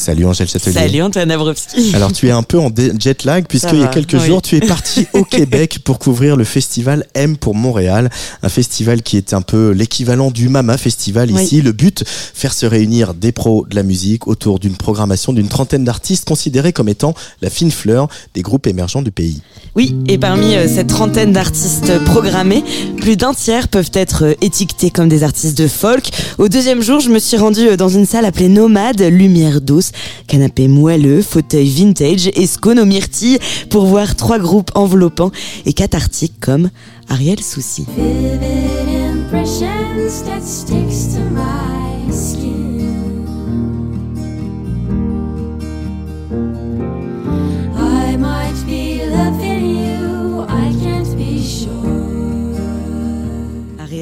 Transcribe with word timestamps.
Salut 0.00 0.24
Angèle 0.24 0.48
Châtelier. 0.48 0.72
Salut 0.72 1.02
Antoine 1.02 1.30
Abrowski. 1.30 1.92
Alors 1.94 2.10
tu 2.10 2.26
es 2.26 2.30
un 2.30 2.42
peu 2.42 2.58
en 2.58 2.70
jet 2.74 3.24
lag 3.24 3.44
puisqu'il 3.46 3.80
y 3.80 3.84
a 3.84 3.88
quelques 3.88 4.18
jours 4.18 4.40
tu 4.40 4.56
es 4.56 4.60
parti 4.60 5.06
au 5.12 5.24
Québec 5.24 5.80
pour 5.84 5.98
couvrir 5.98 6.36
le 6.36 6.44
festival 6.44 7.04
M 7.12 7.36
pour 7.36 7.54
Montréal, 7.54 8.08
un 8.42 8.48
festival 8.48 9.02
qui 9.02 9.18
est 9.18 9.34
un 9.34 9.42
peu 9.42 9.72
l'équivalent 9.72 10.30
du 10.30 10.48
Mama 10.48 10.78
Festival 10.78 11.30
ici. 11.30 11.60
Le 11.60 11.72
but, 11.72 12.02
faire 12.06 12.54
se 12.54 12.64
réunir 12.64 13.12
des 13.12 13.30
pros 13.30 13.66
de 13.68 13.76
la 13.76 13.82
musique 13.82 14.26
autour 14.26 14.58
d'une 14.58 14.74
programmation 14.74 15.34
d'une 15.34 15.48
trentaine 15.48 15.84
d'artistes 15.84 16.26
considérés 16.26 16.72
comme 16.72 16.88
étant 16.88 17.12
la 17.42 17.50
fine 17.50 17.70
fleur 17.70 18.08
des 18.32 18.40
groupes 18.40 18.66
émergents 18.66 19.02
du 19.02 19.10
pays. 19.10 19.42
Oui, 19.76 19.94
et 20.08 20.16
parmi 20.16 20.54
euh, 20.54 20.66
cette 20.66 20.88
trentaine 20.88 21.32
d'artistes 21.32 22.02
programmés, 22.06 22.64
plus 22.96 23.16
d'un 23.16 23.34
tiers 23.34 23.68
peuvent 23.68 23.90
être 23.92 24.24
euh, 24.24 24.34
étiquetés 24.40 24.90
comme 24.90 25.08
des 25.08 25.22
artistes 25.22 25.56
de 25.58 25.68
folk. 25.68 26.10
Au 26.38 26.48
deuxième 26.48 26.82
jour, 26.82 27.00
je 27.00 27.10
me 27.10 27.18
suis 27.18 27.36
rendue 27.36 27.68
euh, 27.68 27.76
dans 27.76 27.88
une 27.88 28.06
salle 28.06 28.24
appelée 28.24 28.48
Nomade, 28.48 29.00
lumière 29.00 29.60
douce 29.60 29.89
canapé 30.26 30.68
moelleux, 30.68 31.22
fauteuil 31.22 31.68
vintage 31.68 32.30
et 32.34 32.46
scone 32.46 32.84
myrtilles 32.84 33.38
pour 33.68 33.84
voir 33.84 34.16
trois 34.16 34.38
groupes 34.38 34.70
enveloppants 34.74 35.32
et 35.66 35.72
cathartiques 35.72 36.40
comme 36.40 36.70
Ariel 37.08 37.40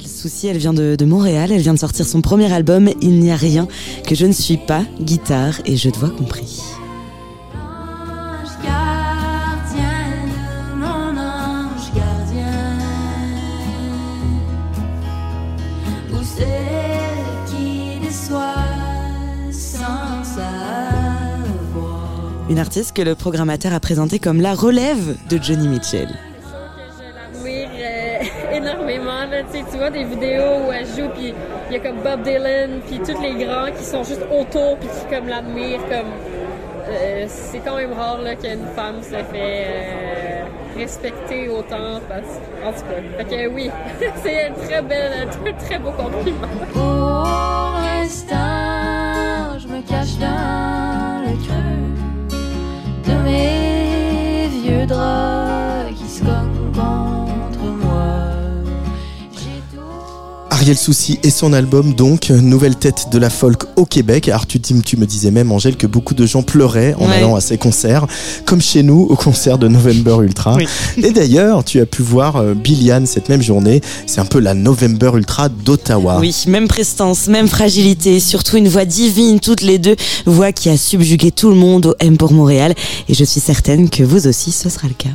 Souci. 0.00 0.22
Souci, 0.22 0.46
elle 0.46 0.58
vient 0.58 0.72
de, 0.72 1.04
Montréal, 1.04 1.50
elle 1.52 1.60
vient 1.60 1.74
de 1.74 1.78
sortir 1.78 2.06
son 2.06 2.20
premier 2.20 2.52
album 2.52 2.88
Il 3.00 3.18
n'y 3.18 3.30
a 3.32 3.36
rien 3.36 3.66
que 4.06 4.14
je 4.14 4.26
ne 4.26 4.32
suis 4.32 4.56
pas, 4.56 4.84
guitare 5.00 5.60
et 5.64 5.76
je 5.76 5.90
te 5.90 5.98
vois 5.98 6.10
compris. 6.10 6.62
Une 22.48 22.58
artiste 22.58 22.94
que 22.94 23.02
le 23.02 23.14
programmateur 23.14 23.72
a 23.72 23.80
présentée 23.80 24.18
comme 24.18 24.40
la 24.40 24.54
relève 24.54 25.16
de 25.28 25.38
Johnny 25.42 25.68
Mitchell 25.68 26.08
énormément. 28.54 29.24
Là, 29.30 29.42
tu 29.50 29.76
vois 29.76 29.90
des 29.90 30.04
vidéos 30.04 30.66
où 30.66 30.72
elle 30.72 30.86
joue, 30.86 31.08
puis 31.14 31.34
il 31.68 31.72
y 31.72 31.76
a 31.76 31.80
comme 31.80 32.00
Bob 32.02 32.22
Dylan, 32.22 32.80
puis 32.86 32.98
tous 32.98 33.20
les 33.20 33.44
grands 33.44 33.70
qui 33.76 33.84
sont 33.84 34.04
juste 34.04 34.22
autour, 34.30 34.76
puis 34.78 34.88
qui 34.88 35.14
comme 35.14 35.28
l'admirent. 35.28 35.80
Comme, 35.88 36.12
euh, 36.88 37.24
c'est 37.28 37.58
quand 37.60 37.76
même 37.76 37.92
rare 37.92 38.18
qu'une 38.40 38.66
femme 38.74 39.02
se 39.02 39.10
fait 39.10 39.66
euh, 39.66 40.44
respecter 40.76 41.48
autant. 41.48 42.00
Parce, 42.08 42.40
en 42.64 42.72
tout 42.72 42.86
cas, 42.86 43.24
fait 43.24 43.24
que 43.24 43.48
oui, 43.48 43.70
c'est 44.22 44.46
un 44.46 44.52
très 44.52 44.82
bel, 44.82 45.12
un 45.22 45.52
très 45.52 45.78
beau 45.78 45.92
compliment. 45.92 46.48
Pour 46.72 47.80
l'instant, 47.82 49.58
je 49.58 49.68
me 49.68 49.80
cache 49.82 50.18
dans 50.18 50.81
Ariel 60.62 60.78
Souci 60.78 61.18
et 61.24 61.30
son 61.30 61.54
album 61.54 61.92
donc 61.92 62.30
nouvelle 62.30 62.76
tête 62.76 63.08
de 63.10 63.18
la 63.18 63.30
folk 63.30 63.64
au 63.74 63.84
Québec. 63.84 64.28
Alors 64.28 64.46
tu, 64.46 64.60
tu 64.60 64.96
me 64.96 65.06
disais 65.06 65.32
même 65.32 65.50
Angèle 65.50 65.76
que 65.76 65.88
beaucoup 65.88 66.14
de 66.14 66.24
gens 66.24 66.44
pleuraient 66.44 66.94
en 67.00 67.10
allant 67.10 67.34
à 67.34 67.40
ces 67.40 67.58
concerts, 67.58 68.06
comme 68.46 68.62
chez 68.62 68.84
nous 68.84 69.08
au 69.10 69.16
concert 69.16 69.58
de 69.58 69.66
November 69.66 70.18
Ultra. 70.22 70.56
Et 70.98 71.10
d'ailleurs 71.10 71.64
tu 71.64 71.80
as 71.80 71.86
pu 71.86 72.02
voir 72.02 72.36
euh, 72.36 72.54
Billiane 72.54 73.06
cette 73.06 73.28
même 73.28 73.42
journée. 73.42 73.80
C'est 74.06 74.20
un 74.20 74.24
peu 74.24 74.38
la 74.38 74.54
November 74.54 75.10
Ultra 75.16 75.48
d'Ottawa. 75.48 76.18
Oui, 76.20 76.32
même 76.46 76.68
prestance, 76.68 77.26
même 77.26 77.48
fragilité, 77.48 78.20
surtout 78.20 78.56
une 78.56 78.68
voix 78.68 78.84
divine 78.84 79.40
toutes 79.40 79.62
les 79.62 79.80
deux, 79.80 79.96
voix 80.26 80.52
qui 80.52 80.68
a 80.68 80.76
subjugué 80.76 81.32
tout 81.32 81.48
le 81.48 81.56
monde 81.56 81.86
au 81.86 81.94
M 81.98 82.16
pour 82.16 82.32
Montréal. 82.32 82.72
Et 83.08 83.14
je 83.14 83.24
suis 83.24 83.40
certaine 83.40 83.90
que 83.90 84.04
vous 84.04 84.28
aussi 84.28 84.52
ce 84.52 84.68
sera 84.68 84.86
le 84.86 84.94
cas. 84.94 85.10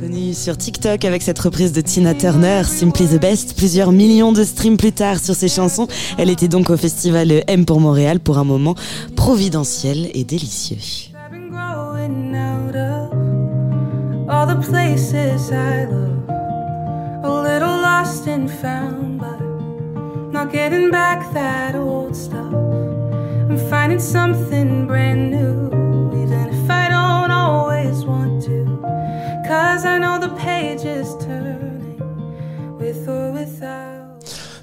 Connue 0.00 0.32
sur 0.32 0.56
TikTok 0.56 1.04
avec 1.04 1.22
cette 1.22 1.38
reprise 1.38 1.72
de 1.72 1.80
Tina 1.80 2.14
Turner, 2.14 2.62
Simply 2.62 3.06
the 3.06 3.20
Best, 3.20 3.56
plusieurs 3.56 3.90
millions 3.90 4.30
de 4.30 4.44
streams 4.44 4.76
plus 4.76 4.92
tard 4.92 5.18
sur 5.18 5.34
ses 5.34 5.48
chansons, 5.48 5.88
elle 6.16 6.30
était 6.30 6.46
donc 6.46 6.70
au 6.70 6.76
festival 6.76 7.42
M 7.48 7.64
pour 7.64 7.80
Montréal 7.80 8.20
pour 8.20 8.38
un 8.38 8.44
moment 8.44 8.76
providentiel 9.16 10.10
et 10.14 10.22
délicieux. 10.22 10.76
not 20.32 20.52
getting 20.52 20.90
back 20.90 21.32
that 21.32 21.74
old 21.74 22.14
stuff. 22.14 22.52
I'm 23.48 23.56
finding 23.70 23.98
something 23.98 24.86
brand 24.86 25.30
new, 25.30 25.70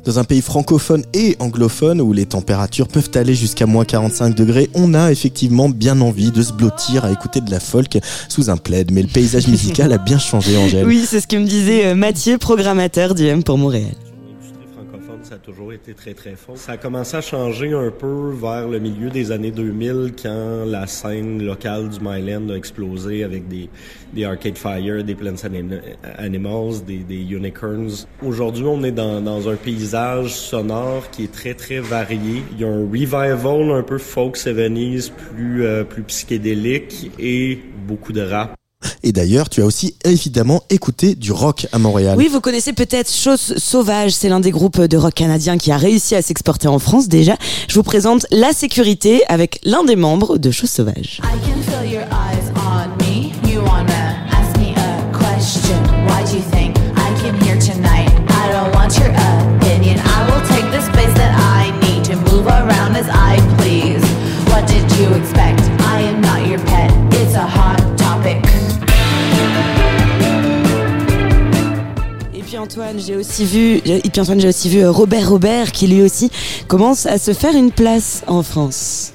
Dans 0.06 0.20
un 0.20 0.24
pays 0.26 0.42
francophone 0.42 1.04
et 1.14 1.38
anglophone 1.40 2.02
où 2.02 2.12
les 2.12 2.26
températures 2.26 2.90
peuvent 2.90 3.12
aller 3.16 3.36
jusqu'à 3.36 3.66
moins 3.66 3.86
45 3.86 4.36
degrés, 4.36 4.70
on 4.74 4.94
a 4.94 5.12
effectivement 5.12 5.70
bien 5.70 6.02
envie 6.02 6.32
de 6.32 6.42
se 6.42 6.52
blottir 6.52 7.06
à 7.06 7.12
écouter 7.12 7.40
de 7.40 7.50
la 7.50 7.62
folk 7.62 7.98
sous 8.28 8.50
un 8.50 8.58
plaid. 8.58 8.92
Mais 8.92 9.02
le 9.02 9.08
paysage 9.08 9.48
musical 9.48 9.94
a 9.94 9.98
bien 9.98 10.20
changé, 10.20 10.58
Angèle. 10.58 10.86
Oui, 10.94 11.06
c'est 11.08 11.22
ce 11.22 11.28
que 11.28 11.38
me 11.38 11.46
disait 11.46 11.86
euh, 11.88 11.96
Mathieu, 11.96 12.38
programmateur 12.38 13.16
du 13.16 13.26
M 13.26 13.44
pour 13.44 13.58
Montréal 13.58 13.94
ça 15.34 15.38
a 15.38 15.42
toujours 15.42 15.74
été 15.74 15.96
très 15.96 16.14
très 16.14 16.36
fort. 16.36 16.58
Ça 16.58 16.74
a 16.74 16.78
commencé 16.78 17.18
à 17.18 17.22
changer 17.22 17.74
un 17.74 17.90
peu 17.90 18.32
vers 18.34 18.68
le 18.68 18.78
milieu 18.78 19.10
des 19.10 19.32
années 19.32 19.50
2000 19.50 20.14
quand 20.22 20.64
la 20.66 20.86
scène 20.86 21.44
locale 21.44 21.90
du 21.90 21.98
Myland 22.00 22.50
a 22.50 22.54
explosé 22.56 23.24
avec 23.24 23.48
des, 23.48 23.68
des 24.14 24.26
Arcade 24.26 24.60
Fire, 24.60 25.04
des 25.04 25.16
Plants 25.16 25.44
Animals, 26.20 26.86
des, 26.86 27.00
des 27.00 27.22
Unicorns. 27.22 28.06
Aujourd'hui, 28.22 28.66
on 28.68 28.84
est 28.84 28.92
dans, 28.92 29.22
dans 29.22 29.50
un 29.50 29.56
paysage 29.56 30.36
sonore 30.36 31.10
qui 31.10 31.24
est 31.24 31.32
très 31.32 31.56
très 31.56 31.80
varié. 31.80 32.44
Il 32.52 32.62
y 32.62 32.64
a 32.64 32.68
un 32.68 32.88
revival 32.88 33.72
un 33.72 33.82
peu 33.82 33.98
folk 33.98 34.38
70s, 34.38 35.12
plus, 35.12 35.66
euh, 35.66 35.84
plus 35.84 36.04
psychédélique 36.04 37.12
et 37.18 37.60
beaucoup 37.88 38.14
de 38.14 38.22
rap. 38.22 38.56
Et 39.04 39.12
d'ailleurs, 39.12 39.50
tu 39.50 39.62
as 39.62 39.66
aussi 39.66 39.96
évidemment 40.06 40.64
écouté 40.70 41.16
du 41.16 41.32
rock 41.32 41.68
à 41.74 41.78
Montréal. 41.78 42.16
Oui, 42.18 42.30
vous 42.30 42.40
connaissez 42.40 42.72
peut-être 42.72 43.14
Chose 43.14 43.56
Sauvage, 43.58 44.12
c'est 44.12 44.30
l'un 44.30 44.40
des 44.40 44.52
groupes 44.52 44.80
de 44.80 44.98
rock 44.98 45.14
canadiens 45.14 45.58
qui 45.58 45.72
a 45.72 45.78
réussi 45.78 46.16
à 46.16 46.22
s'exporter 46.22 46.70
en 46.70 46.80
France 46.80 47.10
déjà. 47.10 47.36
Je 47.68 47.76
vous 47.76 47.84
présente 47.84 48.26
La 48.32 48.54
Sécurité 48.54 49.24
avec 49.28 49.60
l'un 49.64 49.84
des 49.84 49.98
membres 49.98 50.38
de 50.38 50.52
Chose 50.52 50.70
Sauvage. 50.70 51.22
J'ai 72.98 73.16
aussi 73.16 73.46
vu, 73.46 73.82
euh, 73.88 74.00
j'ai 74.38 74.48
aussi 74.48 74.70
vu 74.70 74.80
euh, 74.80 74.92
Robert 74.92 75.30
Robert 75.30 75.72
qui 75.72 75.88
lui 75.88 76.04
aussi 76.04 76.30
commence 76.68 77.06
à 77.06 77.18
se 77.18 77.34
faire 77.34 77.56
une 77.56 77.72
place 77.72 78.24
en 78.28 78.44
France. 78.44 79.14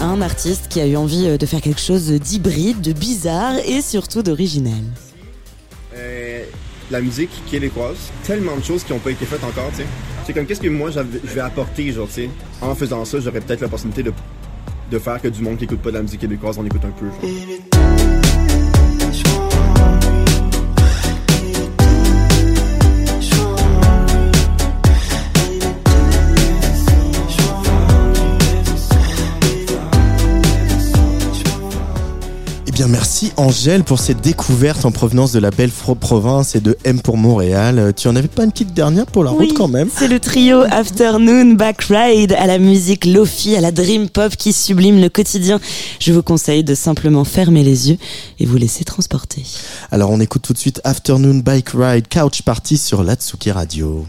un 0.00 0.20
artiste 0.20 0.68
qui 0.68 0.80
a 0.80 0.86
eu 0.86 0.96
envie 0.96 1.26
euh, 1.26 1.38
de 1.38 1.46
faire 1.46 1.60
quelque 1.60 1.80
chose 1.80 2.06
d'hybride, 2.06 2.80
de 2.80 2.92
bizarre 2.92 3.56
et 3.66 3.80
surtout 3.80 4.22
d'original. 4.22 4.82
La 6.90 7.00
musique 7.00 7.30
québécoise, 7.50 8.10
tellement 8.24 8.56
de 8.56 8.62
choses 8.62 8.84
qui 8.84 8.92
n'ont 8.92 8.98
pas 8.98 9.10
été 9.10 9.24
faites 9.24 9.42
encore, 9.42 9.70
tu 9.70 9.78
sais. 9.78 9.86
C'est 10.26 10.32
comme 10.32 10.46
qu'est-ce 10.46 10.60
que 10.60 10.68
moi 10.68 10.90
je 10.90 11.00
vais 11.00 11.40
apporter, 11.40 11.90
genre, 11.92 12.06
tu 12.06 12.14
sais. 12.14 12.30
En 12.60 12.74
faisant 12.74 13.04
ça, 13.04 13.20
j'aurais 13.20 13.40
peut-être 13.40 13.60
l'opportunité 13.60 14.02
de, 14.02 14.12
de 14.90 14.98
faire 14.98 15.20
que 15.20 15.28
du 15.28 15.42
monde 15.42 15.56
qui 15.56 15.64
écoute 15.64 15.80
pas 15.80 15.90
de 15.90 15.96
la 15.96 16.02
musique 16.02 16.20
québécoise 16.20 16.58
en 16.58 16.64
écoute 16.64 16.82
un 16.84 16.90
peu. 16.90 17.06
Bien, 32.74 32.88
merci 32.88 33.32
Angèle 33.36 33.84
pour 33.84 34.00
cette 34.00 34.20
découverte 34.20 34.84
en 34.84 34.90
provenance 34.90 35.30
de 35.30 35.38
la 35.38 35.52
belle 35.52 35.70
province 35.70 36.56
et 36.56 36.60
de 36.60 36.76
M 36.82 37.00
pour 37.00 37.16
Montréal. 37.16 37.92
Tu 37.96 38.08
en 38.08 38.16
avais 38.16 38.26
pas 38.26 38.42
une 38.42 38.50
petite 38.50 38.74
dernière 38.74 39.06
pour 39.06 39.22
la 39.22 39.30
route 39.30 39.54
quand 39.54 39.68
même? 39.68 39.88
C'est 39.94 40.08
le 40.08 40.18
trio 40.18 40.62
Afternoon 40.62 41.52
Back 41.52 41.82
Ride 41.82 42.32
à 42.32 42.48
la 42.48 42.58
musique 42.58 43.04
Lofi, 43.04 43.54
à 43.54 43.60
la 43.60 43.70
dream 43.70 44.08
pop 44.08 44.34
qui 44.34 44.52
sublime 44.52 45.00
le 45.00 45.08
quotidien. 45.08 45.60
Je 46.00 46.12
vous 46.12 46.24
conseille 46.24 46.64
de 46.64 46.74
simplement 46.74 47.22
fermer 47.22 47.62
les 47.62 47.90
yeux 47.90 47.98
et 48.40 48.44
vous 48.44 48.56
laisser 48.56 48.82
transporter. 48.82 49.44
Alors 49.92 50.10
on 50.10 50.18
écoute 50.18 50.42
tout 50.42 50.52
de 50.52 50.58
suite 50.58 50.80
Afternoon 50.82 51.42
Bike 51.44 51.70
Ride 51.74 52.08
Couch 52.08 52.42
Party 52.42 52.76
sur 52.76 53.04
l'Atsuki 53.04 53.52
Radio. 53.52 54.04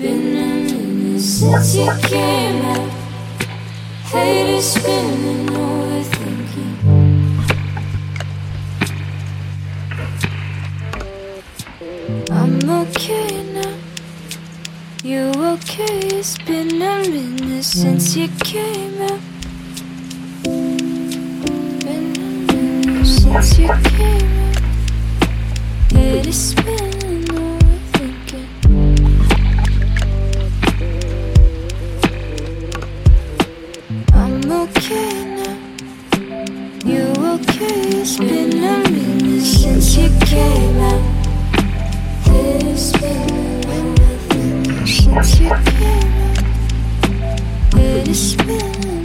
Been 0.00 0.36
a 0.36 0.44
minute 0.66 1.20
since 1.20 1.74
you 1.74 1.90
came 2.02 2.64
out. 2.64 2.90
Head 4.04 4.48
is 4.50 4.72
spinning, 4.72 5.46
overthinking. 5.46 6.76
I'm 12.30 12.70
okay 12.82 13.42
now. 13.52 13.74
You 15.02 15.32
okay? 15.54 15.98
It's 16.18 16.36
been 16.38 16.82
a 16.82 17.02
minute 17.08 17.64
since 17.64 18.14
you 18.16 18.28
came 18.44 19.02
out. 19.02 19.20
Been 21.84 22.16
a 22.16 22.52
minute 22.52 23.06
since 23.06 23.58
you 23.58 23.68
came 23.84 24.32
out. 24.48 24.60
Head 25.92 26.26
is 26.26 26.50
spinning. 26.50 26.89
She 45.22 45.44
came 45.44 46.10
it 47.76 48.14
spin? 48.14 48.99